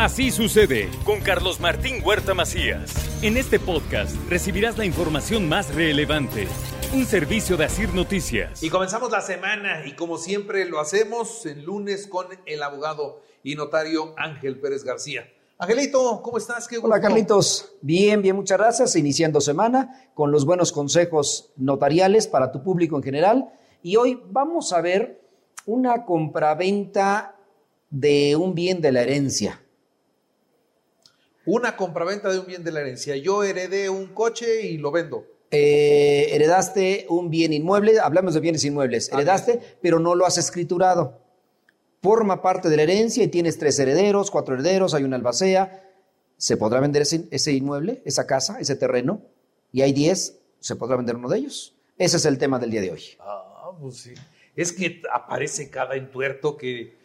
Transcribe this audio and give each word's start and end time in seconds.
Así 0.00 0.30
sucede 0.30 0.88
con 1.04 1.20
Carlos 1.20 1.60
Martín 1.60 1.96
Huerta 2.02 2.32
Macías. 2.32 2.90
En 3.22 3.36
este 3.36 3.60
podcast 3.60 4.16
recibirás 4.30 4.78
la 4.78 4.86
información 4.86 5.46
más 5.46 5.74
relevante. 5.74 6.48
Un 6.94 7.04
servicio 7.04 7.58
de 7.58 7.66
Asir 7.66 7.92
Noticias. 7.92 8.62
Y 8.62 8.70
comenzamos 8.70 9.10
la 9.10 9.20
semana 9.20 9.84
y 9.84 9.92
como 9.92 10.16
siempre 10.16 10.64
lo 10.64 10.80
hacemos 10.80 11.44
el 11.44 11.64
lunes 11.64 12.06
con 12.06 12.28
el 12.46 12.62
abogado 12.62 13.20
y 13.42 13.56
notario 13.56 14.14
Ángel 14.16 14.58
Pérez 14.58 14.84
García. 14.84 15.28
Angelito, 15.58 16.22
¿cómo 16.22 16.38
estás? 16.38 16.66
Qué 16.66 16.78
Hola 16.78 16.98
Carlitos, 16.98 17.74
bien, 17.82 18.22
bien, 18.22 18.36
muchas 18.36 18.56
gracias. 18.56 18.96
Iniciando 18.96 19.38
semana 19.42 20.08
con 20.14 20.32
los 20.32 20.46
buenos 20.46 20.72
consejos 20.72 21.50
notariales 21.58 22.26
para 22.26 22.50
tu 22.50 22.62
público 22.62 22.96
en 22.96 23.02
general. 23.02 23.52
Y 23.82 23.96
hoy 23.96 24.18
vamos 24.30 24.72
a 24.72 24.80
ver 24.80 25.20
una 25.66 26.06
compraventa 26.06 27.36
de 27.90 28.34
un 28.34 28.54
bien 28.54 28.80
de 28.80 28.92
la 28.92 29.02
herencia. 29.02 29.60
Una 31.50 31.76
compraventa 31.76 32.30
de 32.30 32.38
un 32.38 32.46
bien 32.46 32.64
de 32.64 32.72
la 32.72 32.80
herencia. 32.80 33.16
Yo 33.16 33.42
heredé 33.42 33.90
un 33.90 34.08
coche 34.08 34.66
y 34.66 34.78
lo 34.78 34.90
vendo. 34.90 35.26
Eh, 35.50 36.28
heredaste 36.30 37.06
un 37.08 37.28
bien 37.28 37.52
inmueble, 37.52 37.98
hablamos 37.98 38.34
de 38.34 38.40
bienes 38.40 38.64
inmuebles, 38.64 39.10
heredaste, 39.12 39.60
pero 39.82 39.98
no 39.98 40.14
lo 40.14 40.24
has 40.24 40.38
escriturado 40.38 41.18
forma 42.02 42.40
parte 42.42 42.68
de 42.68 42.76
la 42.76 42.82
herencia 42.82 43.22
y 43.22 43.28
tienes 43.28 43.58
tres 43.58 43.78
herederos, 43.78 44.30
cuatro 44.30 44.54
herederos, 44.54 44.94
hay 44.94 45.04
una 45.04 45.16
albacea, 45.16 45.86
¿se 46.36 46.56
podrá 46.56 46.80
vender 46.80 47.02
ese, 47.02 47.52
inmueble, 47.52 48.02
esa 48.04 48.26
casa, 48.26 48.58
ese 48.60 48.76
terreno? 48.76 49.22
Y 49.72 49.82
hay 49.82 49.92
diez, 49.92 50.38
¿se 50.60 50.76
podrá 50.76 50.96
vender 50.96 51.16
uno 51.16 51.28
de 51.28 51.38
ellos? 51.38 51.74
Ese 51.98 52.16
es 52.16 52.24
el 52.24 52.38
tema 52.38 52.58
del 52.58 52.70
día 52.70 52.80
de 52.80 52.92
hoy. 52.92 53.02
Ah, 53.20 53.70
pues 53.78 53.96
sí. 53.96 54.14
Es 54.56 54.72
que 54.72 55.02
aparece 55.12 55.70
cada 55.70 55.96
entuerto 55.96 56.56
que, 56.56 56.96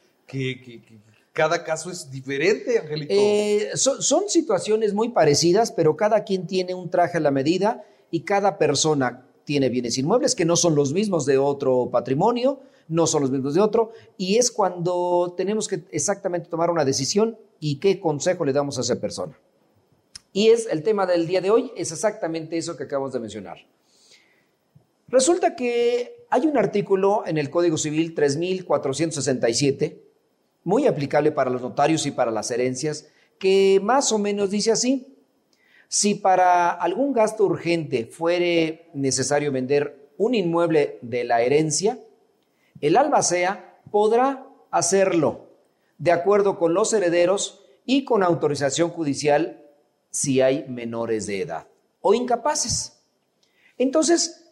cada 1.35 1.65
caso 1.65 1.91
es 1.91 2.09
diferente, 2.09 2.79
Angelito. 2.79 3.13
Eh, 3.13 3.71
son 3.75 4.29
situaciones 4.29 4.93
muy 4.93 5.09
parecidas, 5.09 5.69
pero 5.69 5.97
cada 5.97 6.23
quien 6.23 6.47
tiene 6.47 6.73
un 6.73 6.89
traje 6.89 7.17
a 7.17 7.19
la 7.19 7.29
medida 7.29 7.83
y 8.09 8.21
cada 8.21 8.57
persona 8.57 9.27
tiene 9.43 9.67
bienes 9.67 9.97
inmuebles 9.97 10.33
que 10.33 10.45
no 10.45 10.55
son 10.55 10.75
los 10.75 10.93
mismos 10.93 11.25
de 11.25 11.37
otro 11.37 11.89
patrimonio, 11.91 12.61
no 12.87 13.05
son 13.05 13.21
los 13.21 13.31
mismos 13.31 13.53
de 13.53 13.59
otro, 13.59 13.91
y 14.17 14.37
es 14.37 14.49
cuando 14.49 15.33
tenemos 15.35 15.67
que 15.67 15.83
exactamente 15.91 16.47
tomar 16.47 16.71
una 16.71 16.85
decisión 16.85 17.37
y 17.59 17.79
qué 17.79 17.99
consejo 17.99 18.45
le 18.45 18.53
damos 18.53 18.77
a 18.77 18.81
esa 18.81 19.01
persona. 19.01 19.37
Y 20.31 20.51
es 20.51 20.67
el 20.71 20.83
tema 20.83 21.05
del 21.05 21.27
día 21.27 21.41
de 21.41 21.51
hoy, 21.51 21.69
es 21.75 21.91
exactamente 21.91 22.57
eso 22.57 22.77
que 22.77 22.83
acabamos 22.83 23.11
de 23.11 23.19
mencionar. 23.19 23.57
Resulta 25.09 25.53
que 25.53 26.25
hay 26.29 26.47
un 26.47 26.57
artículo 26.57 27.23
en 27.27 27.37
el 27.37 27.49
Código 27.49 27.77
Civil 27.77 28.15
3467, 28.15 30.04
muy 30.65 30.87
aplicable 30.87 31.31
para 31.31 31.49
los 31.49 31.61
notarios 31.61 32.05
y 32.05 32.11
para 32.11 32.31
las 32.31 32.51
herencias, 32.51 33.07
que 33.39 33.79
más 33.81 34.11
o 34.11 34.17
menos 34.17 34.49
dice 34.49 34.71
así, 34.71 35.15
si 35.87 36.15
para 36.15 36.71
algún 36.71 37.13
gasto 37.13 37.45
urgente 37.45 38.05
fuere 38.05 38.89
necesario 38.93 39.51
vender 39.51 40.09
un 40.17 40.33
inmueble 40.33 40.97
de 41.01 41.23
la 41.23 41.41
herencia, 41.41 41.99
el 42.81 42.97
albacea 42.97 43.79
podrá 43.91 44.47
hacerlo 44.71 45.47
de 45.97 46.11
acuerdo 46.11 46.57
con 46.57 46.73
los 46.73 46.91
herederos 46.91 47.63
y 47.85 48.03
con 48.03 48.23
autorización 48.23 48.89
judicial 48.89 49.63
si 50.09 50.41
hay 50.41 50.65
menores 50.67 51.27
de 51.27 51.41
edad 51.41 51.67
o 52.01 52.13
incapaces. 52.13 52.97
Entonces, 53.77 54.44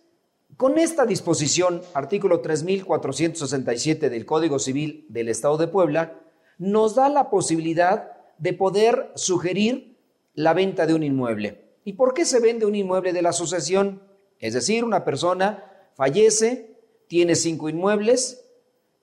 con 0.58 0.78
esta 0.78 1.06
disposición, 1.06 1.81
artículo 1.94 2.41
3467 2.41 4.09
del 4.09 4.25
Código 4.25 4.59
Civil 4.59 5.06
del 5.09 5.30
Estado 5.30 5.58
de 5.58 5.68
Puebla, 5.68 6.19
nos 6.58 6.96
da 6.96 7.09
la 7.09 7.30
posibilidad 7.30 8.12
de 8.38 8.53
poder 8.53 9.12
sugerir 9.16 9.97
la 10.34 10.53
venta 10.53 10.86
de 10.86 10.94
un 10.94 11.03
inmueble. 11.03 11.78
¿Y 11.86 11.94
por 11.94 12.14
qué 12.14 12.25
se 12.25 12.40
vende 12.40 12.66
un 12.66 12.75
inmueble 12.75 13.14
de 13.14 13.22
la 13.22 13.34
sucesión? 13.34 14.03
Es 14.40 14.53
decir, 14.53 14.84
una 14.84 15.03
persona 15.03 15.64
fallece, 15.96 16.78
tiene 17.08 17.35
cinco 17.35 17.70
inmuebles, 17.70 18.46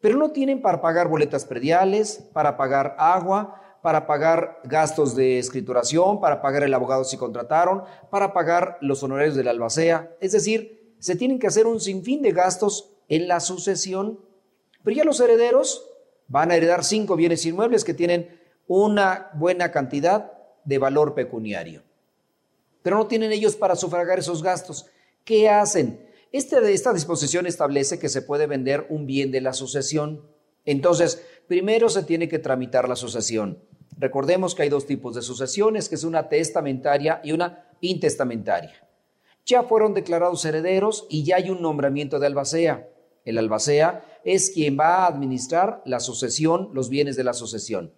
pero 0.00 0.16
no 0.16 0.30
tienen 0.30 0.62
para 0.62 0.80
pagar 0.80 1.08
boletas 1.08 1.44
prediales, 1.44 2.28
para 2.32 2.56
pagar 2.56 2.96
agua, 2.98 3.60
para 3.82 4.06
pagar 4.06 4.60
gastos 4.64 5.16
de 5.16 5.38
escrituración, 5.38 6.20
para 6.20 6.42
pagar 6.42 6.62
el 6.62 6.74
abogado 6.74 7.04
si 7.04 7.16
contrataron, 7.16 7.84
para 8.10 8.32
pagar 8.32 8.78
los 8.80 9.02
honorarios 9.02 9.36
de 9.36 9.44
la 9.44 9.50
albacea. 9.50 10.14
Es 10.20 10.32
decir, 10.32 10.79
se 11.00 11.16
tienen 11.16 11.38
que 11.38 11.48
hacer 11.48 11.66
un 11.66 11.80
sinfín 11.80 12.22
de 12.22 12.30
gastos 12.30 12.92
en 13.08 13.26
la 13.26 13.40
sucesión. 13.40 14.20
Pero 14.84 14.96
ya 14.96 15.04
los 15.04 15.18
herederos 15.20 15.84
van 16.28 16.50
a 16.50 16.56
heredar 16.56 16.84
cinco 16.84 17.16
bienes 17.16 17.44
inmuebles 17.44 17.84
que 17.84 17.94
tienen 17.94 18.40
una 18.68 19.30
buena 19.34 19.72
cantidad 19.72 20.32
de 20.64 20.78
valor 20.78 21.14
pecuniario. 21.14 21.82
Pero 22.82 22.96
no 22.96 23.06
tienen 23.08 23.32
ellos 23.32 23.56
para 23.56 23.74
sufragar 23.76 24.18
esos 24.18 24.42
gastos. 24.42 24.86
¿Qué 25.24 25.48
hacen? 25.48 26.06
Este, 26.32 26.72
esta 26.72 26.92
disposición 26.92 27.46
establece 27.46 27.98
que 27.98 28.08
se 28.08 28.22
puede 28.22 28.46
vender 28.46 28.86
un 28.88 29.06
bien 29.06 29.32
de 29.32 29.40
la 29.40 29.52
sucesión. 29.52 30.24
Entonces, 30.64 31.24
primero 31.48 31.88
se 31.88 32.04
tiene 32.04 32.28
que 32.28 32.38
tramitar 32.38 32.88
la 32.88 32.96
sucesión. 32.96 33.58
Recordemos 33.98 34.54
que 34.54 34.62
hay 34.62 34.68
dos 34.68 34.86
tipos 34.86 35.14
de 35.14 35.22
sucesiones, 35.22 35.88
que 35.88 35.96
es 35.96 36.04
una 36.04 36.28
testamentaria 36.28 37.20
y 37.24 37.32
una 37.32 37.66
intestamentaria. 37.80 38.89
Ya 39.50 39.64
fueron 39.64 39.94
declarados 39.94 40.44
herederos 40.44 41.08
y 41.10 41.24
ya 41.24 41.34
hay 41.34 41.50
un 41.50 41.60
nombramiento 41.60 42.20
de 42.20 42.28
albacea. 42.28 42.88
El 43.24 43.36
albacea 43.36 44.04
es 44.22 44.50
quien 44.50 44.78
va 44.78 44.98
a 44.98 45.06
administrar 45.08 45.82
la 45.84 45.98
sucesión, 45.98 46.70
los 46.72 46.88
bienes 46.88 47.16
de 47.16 47.24
la 47.24 47.32
sucesión. 47.32 47.92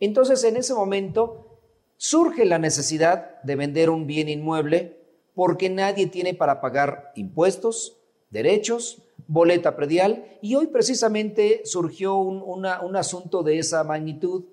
Entonces, 0.00 0.42
en 0.44 0.56
ese 0.56 0.72
momento 0.72 1.60
surge 1.98 2.46
la 2.46 2.58
necesidad 2.58 3.42
de 3.42 3.54
vender 3.54 3.90
un 3.90 4.06
bien 4.06 4.30
inmueble 4.30 4.96
porque 5.34 5.68
nadie 5.68 6.06
tiene 6.06 6.32
para 6.32 6.62
pagar 6.62 7.12
impuestos, 7.16 7.98
derechos, 8.30 9.02
boleta 9.26 9.76
predial, 9.76 10.38
y 10.40 10.54
hoy 10.54 10.68
precisamente 10.68 11.60
surgió 11.66 12.16
un, 12.16 12.64
asunto 12.96 13.42
de 13.42 13.58
esa 13.58 13.84
magnitud, 13.84 14.44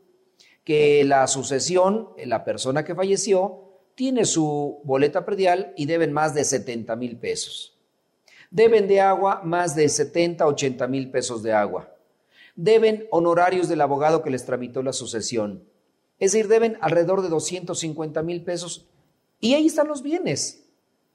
que 0.66 1.06
la 1.06 1.28
sucesión, 1.28 2.10
la 2.26 2.44
persona 2.44 2.84
que 2.84 2.94
falleció, 2.94 3.71
tiene 3.96 4.26
su 4.26 4.82
boleta 4.84 5.26
predial 5.26 5.74
y 5.76 5.86
deben 5.86 6.12
más 6.12 6.34
de 6.34 6.44
70 6.44 6.96
mil 6.96 7.18
pesos. 7.18 7.78
Deben 8.50 8.88
de 8.88 9.02
agua 9.02 9.42
más 9.44 9.76
de 9.76 9.88
70, 9.88 10.46
80 10.46 10.88
mil 10.88 11.10
pesos 11.10 11.44
de 11.44 11.54
agua. 11.54 11.96
Deben 12.56 13.08
honorarios 13.12 13.70
del 13.70 13.82
abogado 13.82 14.24
que 14.24 14.30
les 14.30 14.46
tramitó 14.46 14.84
la 14.84 14.94
sucesión. 14.94 15.64
Es 16.20 16.34
decir, 16.34 16.48
deben 16.48 16.78
alrededor 16.82 17.22
de 17.22 17.30
250 17.30 18.22
mil 18.24 18.44
pesos. 18.44 18.88
Y 19.40 19.54
ahí 19.54 19.68
están 19.68 19.88
los 19.88 20.04
bienes 20.04 20.62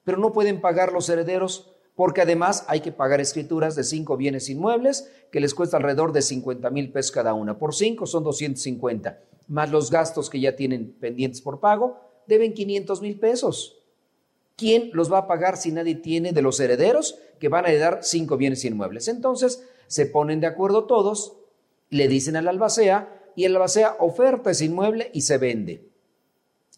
pero 0.06 0.18
no 0.18 0.32
pueden 0.32 0.60
pagar 0.60 0.92
los 0.92 1.08
herederos 1.10 1.72
porque 1.96 2.22
además 2.22 2.64
hay 2.68 2.80
que 2.80 2.92
pagar 2.92 3.20
escrituras 3.20 3.74
de 3.74 3.82
cinco 3.82 4.16
bienes 4.16 4.48
inmuebles 4.48 5.10
que 5.32 5.40
les 5.40 5.52
cuesta 5.52 5.78
alrededor 5.78 6.12
de 6.12 6.22
50 6.22 6.70
mil 6.70 6.92
pesos 6.92 7.10
cada 7.10 7.34
una. 7.34 7.58
Por 7.58 7.74
cinco 7.74 8.06
son 8.06 8.22
250, 8.22 9.18
más 9.48 9.70
los 9.70 9.90
gastos 9.90 10.30
que 10.30 10.38
ya 10.38 10.54
tienen 10.54 10.92
pendientes 11.00 11.40
por 11.40 11.58
pago, 11.58 11.98
deben 12.26 12.54
500 12.54 13.02
mil 13.02 13.18
pesos. 13.18 13.78
¿Quién 14.56 14.90
los 14.94 15.12
va 15.12 15.18
a 15.18 15.26
pagar 15.26 15.56
si 15.56 15.70
nadie 15.70 15.96
tiene 15.96 16.32
de 16.32 16.42
los 16.42 16.58
herederos 16.60 17.18
que 17.38 17.48
van 17.48 17.66
a 17.66 17.68
heredar 17.68 18.00
cinco 18.02 18.36
bienes 18.36 18.64
inmuebles? 18.64 19.08
Entonces 19.08 19.62
se 19.86 20.06
ponen 20.06 20.40
de 20.40 20.46
acuerdo 20.46 20.84
todos, 20.84 21.36
le 21.90 22.08
dicen 22.08 22.36
al 22.36 22.48
albacea 22.48 23.32
y 23.36 23.44
el 23.44 23.54
albacea 23.54 23.96
oferta 24.00 24.50
ese 24.50 24.64
inmueble 24.64 25.10
y 25.12 25.20
se 25.20 25.36
vende. 25.36 25.90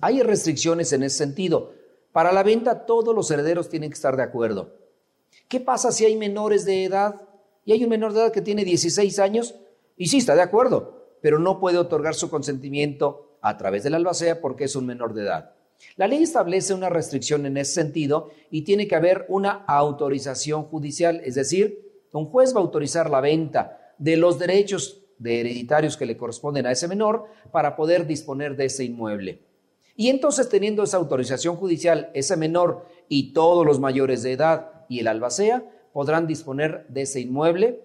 Hay 0.01 0.23
restricciones 0.23 0.93
en 0.93 1.05
ese 1.05 1.19
sentido. 1.19 1.73
Para 2.13 2.33
la 2.33 2.43
venta 2.43 2.85
todos 2.85 3.15
los 3.15 3.31
herederos 3.31 3.69
tienen 3.69 3.91
que 3.91 3.95
estar 3.95 4.17
de 4.17 4.25
acuerdo. 4.25 4.75
¿Qué 5.49 5.61
pasa 5.61 5.93
si 5.93 6.05
hay 6.05 6.17
menores 6.17 6.65
de 6.65 6.85
edad? 6.85 7.29
Y 7.65 7.73
hay 7.73 7.85
un 7.85 7.91
menor 7.91 8.13
de 8.13 8.21
edad 8.21 8.33
que 8.33 8.43
tiene 8.43 8.65
16 8.65 9.19
años 9.21 9.55
y 9.97 10.09
sí 10.09 10.19
está 10.19 10.35
de 10.35 10.43
acuerdo, 10.43 11.17
pero 11.21 11.39
no 11.39 11.61
puede 11.61 11.79
otorgar 11.79 12.15
su 12.15 12.29
consentimiento 12.29 13.28
a 13.49 13.57
través 13.57 13.83
de 13.83 13.91
la 13.91 13.97
albacea 13.97 14.41
porque 14.41 14.65
es 14.65 14.77
un 14.77 14.87
menor 14.87 15.15
de 15.15 15.23
edad. 15.23 15.53
La 15.97 16.09
ley 16.09 16.23
establece 16.23 16.75
una 16.75 16.89
restricción 16.89 17.47
en 17.47 17.57
ese 17.57 17.75
sentido 17.75 18.31
y 18.51 18.63
tiene 18.63 18.89
que 18.89 18.97
haber 18.97 19.27
una 19.29 19.65
autorización 19.67 20.65
judicial, 20.65 21.21
es 21.25 21.35
decir, 21.35 21.89
un 22.13 22.27
juez 22.27 22.55
va 22.55 22.59
a 22.59 22.63
autorizar 22.63 23.11
la 23.11 23.21
venta 23.21 23.95
de 23.99 24.17
los 24.17 24.39
derechos 24.39 25.03
de 25.19 25.41
hereditarios 25.41 25.97
que 25.97 26.07
le 26.07 26.17
corresponden 26.17 26.67
a 26.67 26.73
ese 26.73 26.89
menor 26.89 27.27
para 27.53 27.77
poder 27.77 28.07
disponer 28.07 28.57
de 28.57 28.67
ese 28.67 28.85
inmueble. 28.85 29.43
Y 29.97 30.09
entonces 30.09 30.49
teniendo 30.49 30.85
esa 30.85 30.97
autorización 30.97 31.57
judicial, 31.57 32.11
ese 32.15 32.37
menor 32.37 32.87
y 33.09 33.33
todos 33.33 33.67
los 33.67 33.81
mayores 33.81 34.23
de 34.23 34.33
edad 34.33 34.85
y 34.89 35.01
el 35.01 35.09
albacea 35.09 35.65
podrán 35.93 36.27
disponer 36.27 36.87
de 36.89 37.03
ese 37.03 37.21
inmueble 37.21 37.83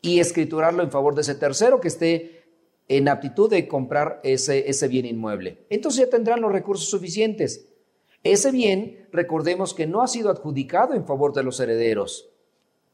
y 0.00 0.20
escriturarlo 0.20 0.82
en 0.82 0.90
favor 0.90 1.14
de 1.14 1.22
ese 1.22 1.34
tercero 1.34 1.80
que 1.80 1.88
esté 1.88 2.43
en 2.88 3.08
aptitud 3.08 3.50
de 3.50 3.66
comprar 3.66 4.20
ese, 4.22 4.68
ese 4.68 4.88
bien 4.88 5.06
inmueble. 5.06 5.66
Entonces 5.70 6.04
ya 6.04 6.10
tendrán 6.10 6.40
los 6.40 6.52
recursos 6.52 6.88
suficientes. 6.88 7.68
Ese 8.22 8.50
bien, 8.50 9.06
recordemos 9.12 9.74
que 9.74 9.86
no 9.86 10.02
ha 10.02 10.08
sido 10.08 10.30
adjudicado 10.30 10.94
en 10.94 11.06
favor 11.06 11.32
de 11.32 11.42
los 11.42 11.60
herederos. 11.60 12.30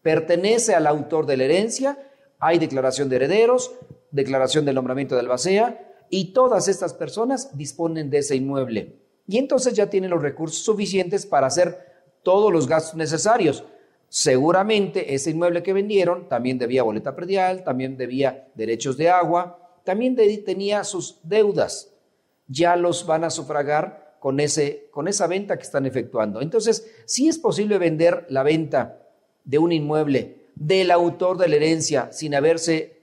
Pertenece 0.02 0.74
al 0.74 0.86
autor 0.86 1.26
de 1.26 1.36
la 1.36 1.44
herencia, 1.44 1.98
hay 2.38 2.58
declaración 2.58 3.08
de 3.08 3.16
herederos, 3.16 3.72
declaración 4.10 4.64
del 4.64 4.74
nombramiento 4.74 5.14
de 5.14 5.20
albacea, 5.20 5.86
y 6.08 6.32
todas 6.32 6.66
estas 6.68 6.94
personas 6.94 7.56
disponen 7.56 8.10
de 8.10 8.18
ese 8.18 8.34
inmueble. 8.34 8.96
Y 9.26 9.38
entonces 9.38 9.74
ya 9.74 9.88
tienen 9.88 10.10
los 10.10 10.22
recursos 10.22 10.64
suficientes 10.64 11.26
para 11.26 11.46
hacer 11.46 11.78
todos 12.24 12.52
los 12.52 12.66
gastos 12.66 12.96
necesarios. 12.96 13.64
Seguramente 14.08 15.14
ese 15.14 15.30
inmueble 15.30 15.62
que 15.62 15.72
vendieron 15.72 16.28
también 16.28 16.58
debía 16.58 16.82
boleta 16.82 17.14
predial, 17.14 17.62
también 17.62 17.96
debía 17.96 18.48
derechos 18.56 18.96
de 18.96 19.08
agua, 19.08 19.59
también 19.84 20.16
tenía 20.44 20.84
sus 20.84 21.18
deudas. 21.22 21.92
Ya 22.46 22.76
los 22.76 23.06
van 23.06 23.24
a 23.24 23.30
sufragar 23.30 24.16
con, 24.20 24.38
ese, 24.38 24.88
con 24.90 25.08
esa 25.08 25.26
venta 25.26 25.56
que 25.56 25.62
están 25.62 25.86
efectuando. 25.86 26.42
Entonces, 26.42 26.88
si 27.06 27.28
es 27.28 27.38
posible 27.38 27.78
vender 27.78 28.26
la 28.28 28.42
venta 28.42 29.00
de 29.44 29.58
un 29.58 29.72
inmueble 29.72 30.36
del 30.54 30.90
autor 30.90 31.38
de 31.38 31.48
la 31.48 31.56
herencia 31.56 32.12
sin 32.12 32.34
haberse 32.34 33.00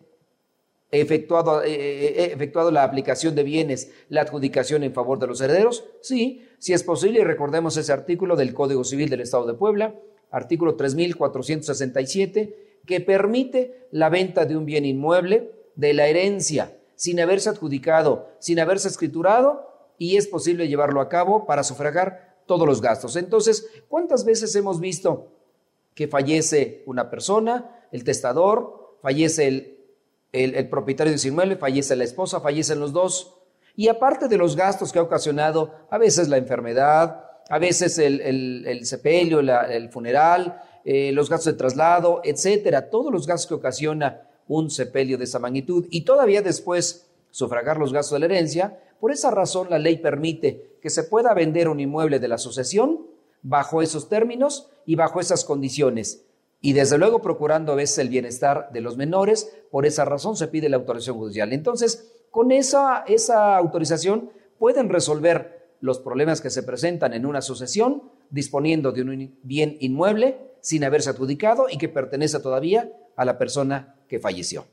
efectuado, 0.92 1.64
eh, 1.64 1.74
eh, 1.74 2.14
eh, 2.18 2.32
efectuado 2.34 2.72
la 2.72 2.84
aplicación 2.84 3.36
de 3.36 3.44
bienes, 3.44 3.92
la 4.10 4.22
adjudicación 4.22 4.84
en 4.84 4.94
favor 4.94 5.20
de 5.20 5.28
los 5.28 5.42
herederos? 5.42 5.86
Sí, 6.02 6.46
si 6.60 6.74
es 6.74 6.84
posible, 6.84 7.20
y 7.20 7.24
recordemos 7.24 7.76
ese 7.78 7.92
artículo 7.92 8.36
del 8.36 8.54
Código 8.54 8.84
Civil 8.84 9.10
del 9.10 9.22
Estado 9.22 9.48
de 9.48 9.56
Puebla, 9.56 9.96
artículo 10.32 10.76
3467, 10.76 12.80
que 12.86 13.02
permite 13.02 13.88
la 13.92 14.10
venta 14.10 14.46
de 14.46 14.56
un 14.56 14.66
bien 14.66 14.86
inmueble 14.86 15.52
de 15.78 15.94
la 15.94 16.08
herencia 16.08 16.78
sin 16.96 17.22
haberse 17.22 17.50
adjudicado, 17.50 18.28
sin 18.40 18.60
haberse 18.60 18.90
escriturado, 18.90 19.94
y 19.98 20.18
es 20.18 20.28
posible 20.28 20.68
llevarlo 20.68 21.00
a 21.00 21.08
cabo 21.08 21.46
para 21.46 21.64
sufragar 21.64 22.42
todos 22.46 22.68
los 22.68 22.82
gastos. 22.82 23.16
Entonces, 23.16 23.66
¿cuántas 23.88 24.26
veces 24.26 24.54
hemos 24.56 24.82
visto 24.82 25.32
que 25.96 26.10
fallece 26.10 26.84
una 26.86 27.10
persona, 27.10 27.88
el 27.92 28.04
testador, 28.04 28.98
fallece 29.02 29.48
el 29.48 29.78
el, 30.32 30.70
propietario 30.70 31.12
de 31.12 31.18
ese 31.18 31.30
inmueble, 31.30 31.56
fallece 31.56 31.96
la 31.96 32.04
esposa, 32.04 32.40
fallecen 32.40 32.80
los 32.80 32.94
dos. 32.94 33.36
Y 33.76 33.88
aparte 33.88 34.28
de 34.28 34.38
los 34.38 34.56
gastos 34.56 34.92
que 34.92 35.00
ha 35.00 35.04
ocasionado, 35.04 35.74
a 35.90 35.98
veces 35.98 36.30
la 36.30 36.38
enfermedad, 36.38 37.24
a 37.50 37.60
veces 37.60 37.98
el, 38.00 38.86
sepelio, 38.86 39.40
el 39.40 39.90
funeral, 39.90 40.62
eh, 40.84 41.12
los 41.12 41.30
gastos 41.30 41.54
de 41.54 41.58
traslado, 41.58 42.22
etcétera, 42.24 42.90
todos 42.90 43.12
los 43.12 43.28
gastos 43.28 43.48
que 43.48 43.54
ocasiona 43.54 44.27
un 44.48 44.70
sepelio 44.70 45.18
de 45.18 45.26
esa 45.26 45.40
magnitud 45.40 45.86
y 45.90 46.02
todavía 46.02 46.42
después 46.42 47.08
sufragar 47.32 47.78
los 47.78 47.94
gastos 47.94 48.14
de 48.14 48.20
la 48.20 48.34
herencia, 48.34 48.80
por 49.00 49.12
esa 49.12 49.32
razón 49.32 49.70
la 49.70 49.80
ley 49.80 49.98
permite 49.98 50.78
que 50.82 50.90
se 50.90 51.04
pueda 51.04 51.34
vender 51.34 51.68
un 51.68 51.80
inmueble 51.80 52.20
de 52.20 52.28
la 52.28 52.38
sucesión 52.38 53.06
bajo 53.44 53.82
esos 53.82 54.10
términos 54.10 54.70
y 54.86 54.96
bajo 54.96 55.20
esas 55.20 55.46
condiciones, 55.46 56.26
y 56.62 56.74
desde 56.74 56.98
luego 56.98 57.22
procurando 57.22 57.72
a 57.72 57.76
veces 57.76 58.00
el 58.00 58.10
bienestar 58.10 58.72
de 58.72 58.82
los 58.82 58.98
menores, 58.98 59.54
por 59.70 59.86
esa 59.86 60.06
razón 60.06 60.36
se 60.36 60.48
pide 60.48 60.70
la 60.70 60.78
autorización 60.78 61.18
judicial. 61.18 61.54
Entonces, 61.54 62.12
con 62.32 62.52
esa, 62.52 63.04
esa 63.08 63.56
autorización 63.58 64.32
pueden 64.58 64.90
resolver 64.90 65.76
los 65.80 66.00
problemas 66.00 66.42
que 66.42 66.50
se 66.50 66.64
presentan 66.64 67.14
en 67.14 67.26
una 67.26 67.42
sucesión, 67.42 68.04
disponiendo 68.32 68.92
de 68.92 69.02
un 69.04 69.38
bien 69.44 69.78
inmueble 69.80 70.47
sin 70.62 70.84
haberse 70.84 71.10
adjudicado 71.10 71.68
y 71.70 71.78
que 71.78 71.90
pertenece 71.90 72.40
todavía 72.40 72.92
a 73.16 73.26
la 73.26 73.38
persona 73.38 73.96
que 74.08 74.20
falleció. 74.20 74.66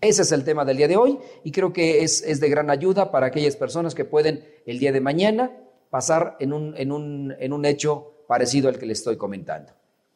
Ese 0.00 0.22
es 0.22 0.32
el 0.32 0.44
tema 0.44 0.64
del 0.64 0.76
día 0.76 0.88
de 0.88 0.96
hoy 0.96 1.18
y 1.44 1.50
creo 1.50 1.72
que 1.72 2.02
es, 2.02 2.22
es 2.22 2.40
de 2.40 2.48
gran 2.48 2.70
ayuda 2.70 3.10
para 3.10 3.26
aquellas 3.26 3.56
personas 3.56 3.94
que 3.94 4.04
pueden 4.04 4.44
el 4.66 4.78
día 4.78 4.92
de 4.92 5.00
mañana 5.00 5.50
pasar 5.90 6.36
en 6.40 6.52
un, 6.52 6.76
en 6.76 6.92
un, 6.92 7.34
en 7.38 7.52
un 7.52 7.64
hecho 7.64 8.24
parecido 8.28 8.68
al 8.68 8.78
que 8.78 8.86
les 8.86 8.98
estoy 8.98 9.16
comentando. 9.16 9.72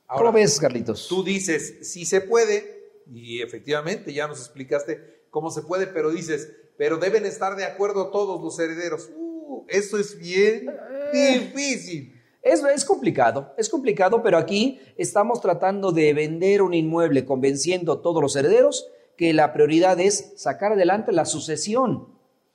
Ahora, 0.07 0.27
¿Cómo 0.27 0.33
ves, 0.33 0.61
Carlitos? 0.61 1.09
Tú 1.09 1.25
dices, 1.25 1.91
si 1.91 2.05
se 2.05 2.21
puede, 2.21 3.03
y 3.11 3.41
efectivamente 3.41 4.13
ya 4.13 4.29
nos 4.29 4.39
explicaste 4.39 5.23
cómo 5.31 5.51
se 5.51 5.63
puede, 5.63 5.87
pero 5.87 6.11
dices, 6.11 6.53
pero 6.77 6.99
deben 6.99 7.25
estar 7.25 7.57
de 7.57 7.65
acuerdo 7.65 8.11
todos 8.11 8.43
los 8.43 8.59
herederos. 8.59 9.11
Uh, 9.17 9.65
eso 9.69 9.99
es 9.99 10.19
bien 10.19 10.67
difícil. 11.13 12.22
Es, 12.43 12.63
es 12.65 12.85
complicado, 12.85 13.55
es 13.57 13.69
complicado, 13.69 14.23
pero 14.23 14.37
aquí 14.37 14.81
estamos 14.97 15.41
tratando 15.41 15.93
de 15.93 16.13
vender 16.13 16.63
un 16.63 16.75
inmueble 16.75 17.25
convenciendo 17.25 17.93
a 17.93 18.03
todos 18.03 18.21
los 18.21 18.35
herederos 18.35 18.89
que 19.17 19.33
la 19.33 19.53
prioridad 19.53 20.01
es 20.01 20.33
sacar 20.37 20.73
adelante 20.73 21.13
la 21.13 21.25
sucesión. 21.25 22.09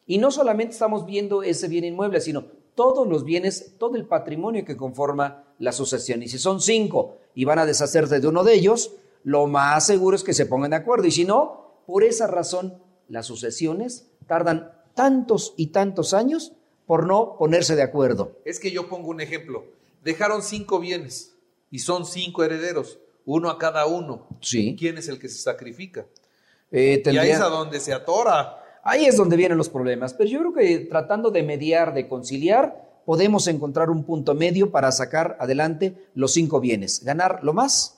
Y 0.05 0.17
no 0.17 0.31
solamente 0.31 0.73
estamos 0.73 1.05
viendo 1.05 1.41
ese 1.41 1.67
bien 1.67 1.85
inmueble, 1.85 2.19
sino 2.19 2.45
todos 2.75 3.07
los 3.07 3.23
bienes, 3.23 3.75
todo 3.77 3.95
el 3.95 4.05
patrimonio 4.05 4.65
que 4.65 4.77
conforma 4.77 5.45
la 5.59 5.71
sucesión. 5.71 6.21
Y 6.21 6.27
si 6.27 6.37
son 6.37 6.61
cinco 6.61 7.17
y 7.33 7.45
van 7.45 7.59
a 7.59 7.65
deshacerse 7.65 8.19
de 8.19 8.27
uno 8.27 8.43
de 8.43 8.53
ellos, 8.53 8.93
lo 9.23 9.47
más 9.47 9.85
seguro 9.85 10.15
es 10.15 10.23
que 10.23 10.33
se 10.33 10.45
pongan 10.45 10.71
de 10.71 10.77
acuerdo. 10.77 11.07
Y 11.07 11.11
si 11.11 11.25
no, 11.25 11.81
por 11.85 12.03
esa 12.03 12.27
razón, 12.27 12.81
las 13.07 13.25
sucesiones 13.25 14.09
tardan 14.27 14.71
tantos 14.93 15.53
y 15.57 15.67
tantos 15.67 16.13
años 16.13 16.53
por 16.85 17.05
no 17.05 17.35
ponerse 17.37 17.75
de 17.75 17.83
acuerdo. 17.83 18.33
Es 18.45 18.59
que 18.59 18.71
yo 18.71 18.89
pongo 18.89 19.09
un 19.09 19.21
ejemplo. 19.21 19.76
Dejaron 20.03 20.41
cinco 20.41 20.79
bienes 20.79 21.35
y 21.69 21.79
son 21.79 22.05
cinco 22.05 22.43
herederos, 22.43 22.99
uno 23.25 23.49
a 23.49 23.57
cada 23.57 23.85
uno. 23.85 24.27
Sí. 24.41 24.75
¿Quién 24.77 24.97
es 24.97 25.07
el 25.07 25.19
que 25.19 25.29
se 25.29 25.39
sacrifica? 25.39 26.05
Eh, 26.71 27.01
Y 27.05 27.17
ahí 27.17 27.29
es 27.31 27.39
a 27.39 27.49
donde 27.49 27.79
se 27.79 27.93
atora. 27.93 28.63
Ahí 28.83 29.05
es 29.05 29.17
donde 29.17 29.35
vienen 29.35 29.57
los 29.57 29.69
problemas. 29.69 30.13
Pero 30.13 30.29
yo 30.29 30.39
creo 30.39 30.53
que 30.53 30.79
tratando 30.85 31.29
de 31.31 31.43
mediar, 31.43 31.93
de 31.93 32.07
conciliar, 32.07 33.01
podemos 33.05 33.47
encontrar 33.47 33.89
un 33.89 34.03
punto 34.03 34.33
medio 34.33 34.71
para 34.71 34.91
sacar 34.91 35.37
adelante 35.39 36.09
los 36.13 36.33
cinco 36.33 36.59
bienes, 36.59 37.03
ganar 37.03 37.39
lo 37.43 37.53
más 37.53 37.93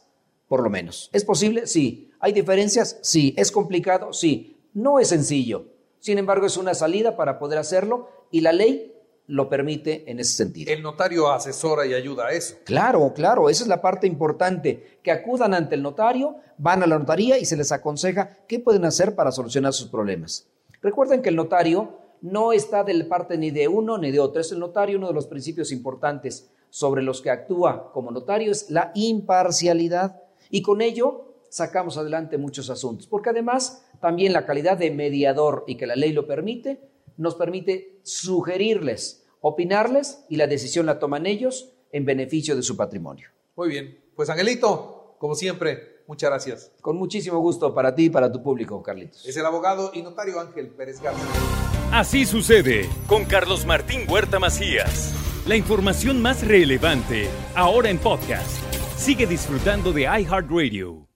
por 0.47 0.63
lo 0.63 0.69
menos. 0.71 1.09
¿Es 1.13 1.23
posible? 1.23 1.67
Sí. 1.67 2.11
¿Hay 2.19 2.33
diferencias? 2.33 2.97
Sí. 3.01 3.35
¿Es 3.37 3.51
complicado? 3.51 4.13
Sí. 4.13 4.57
No 4.73 4.99
es 4.99 5.09
sencillo. 5.09 5.65
Sin 5.99 6.17
embargo, 6.17 6.47
es 6.47 6.57
una 6.57 6.73
salida 6.73 7.15
para 7.15 7.37
poder 7.37 7.59
hacerlo 7.59 8.09
y 8.31 8.41
la 8.41 8.51
ley 8.51 8.93
lo 9.29 9.47
permite 9.47 10.09
en 10.09 10.19
ese 10.19 10.33
sentido. 10.33 10.73
El 10.73 10.81
notario 10.81 11.31
asesora 11.31 11.85
y 11.85 11.93
ayuda 11.93 12.27
a 12.27 12.31
eso. 12.31 12.55
Claro, 12.65 13.13
claro, 13.13 13.49
esa 13.49 13.63
es 13.63 13.69
la 13.69 13.81
parte 13.81 14.07
importante, 14.07 14.99
que 15.03 15.11
acudan 15.11 15.53
ante 15.53 15.75
el 15.75 15.83
notario, 15.83 16.37
van 16.57 16.81
a 16.81 16.87
la 16.87 16.97
notaría 16.97 17.37
y 17.37 17.45
se 17.45 17.55
les 17.55 17.71
aconseja 17.71 18.37
qué 18.47 18.59
pueden 18.59 18.85
hacer 18.85 19.15
para 19.15 19.31
solucionar 19.31 19.73
sus 19.73 19.87
problemas. 19.87 20.47
Recuerden 20.81 21.21
que 21.21 21.29
el 21.29 21.35
notario 21.35 21.99
no 22.21 22.53
está 22.53 22.83
del 22.83 23.07
parte 23.07 23.37
ni 23.37 23.51
de 23.51 23.67
uno 23.67 23.97
ni 23.97 24.11
de 24.11 24.19
otro. 24.19 24.41
Es 24.41 24.51
el 24.51 24.59
notario 24.59 24.97
uno 24.97 25.07
de 25.07 25.13
los 25.13 25.27
principios 25.27 25.71
importantes 25.71 26.49
sobre 26.69 27.03
los 27.03 27.21
que 27.21 27.29
actúa 27.29 27.91
como 27.93 28.11
notario 28.11 28.51
es 28.51 28.69
la 28.69 28.91
imparcialidad 28.95 30.21
y 30.49 30.61
con 30.61 30.81
ello 30.81 31.35
sacamos 31.49 31.97
adelante 31.97 32.37
muchos 32.37 32.69
asuntos, 32.69 33.07
porque 33.07 33.29
además 33.29 33.85
también 33.99 34.33
la 34.33 34.45
calidad 34.45 34.77
de 34.77 34.91
mediador 34.91 35.63
y 35.67 35.77
que 35.77 35.87
la 35.87 35.95
ley 35.95 36.13
lo 36.13 36.27
permite, 36.27 36.79
nos 37.19 37.35
permite 37.35 37.99
sugerirles, 38.03 39.25
opinarles 39.41 40.23
y 40.29 40.37
la 40.37 40.47
decisión 40.47 40.85
la 40.85 40.99
toman 40.99 41.25
ellos 41.25 41.73
en 41.91 42.05
beneficio 42.05 42.55
de 42.55 42.63
su 42.63 42.77
patrimonio. 42.77 43.29
Muy 43.55 43.69
bien, 43.69 43.99
pues 44.15 44.29
Angelito, 44.29 45.15
como 45.19 45.35
siempre, 45.35 46.03
muchas 46.07 46.29
gracias. 46.29 46.71
Con 46.81 46.95
muchísimo 46.95 47.39
gusto 47.39 47.73
para 47.73 47.93
ti 47.93 48.05
y 48.05 48.09
para 48.09 48.31
tu 48.31 48.41
público, 48.41 48.81
Carlitos. 48.81 49.25
Es 49.27 49.35
el 49.35 49.45
abogado 49.45 49.91
y 49.93 50.01
notario 50.01 50.39
Ángel 50.39 50.69
Pérez 50.69 51.01
García. 51.01 51.25
Así 51.91 52.25
sucede 52.25 52.87
con 53.07 53.25
Carlos 53.25 53.65
Martín 53.65 54.01
Huerta 54.07 54.39
Macías. 54.39 55.13
La 55.45 55.57
información 55.57 56.21
más 56.21 56.47
relevante, 56.47 57.27
ahora 57.55 57.89
en 57.89 57.97
podcast. 57.97 58.63
Sigue 58.95 59.25
disfrutando 59.25 59.91
de 59.91 60.03
iHeartRadio. 60.03 61.08